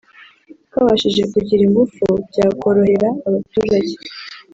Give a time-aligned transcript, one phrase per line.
[0.71, 3.95] kabashije kugira ingufu byakorohera abaturage